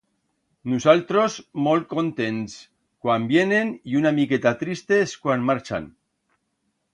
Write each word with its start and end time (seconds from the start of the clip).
Nusaltros 0.71 1.35
molt 1.67 1.85
contents 1.91 2.55
cuan 3.05 3.27
vienen 3.33 3.75
y 3.93 3.99
una 4.01 4.13
miqueta 4.21 4.55
tristes 4.65 5.15
cuan 5.27 5.47
marchan. 5.51 5.87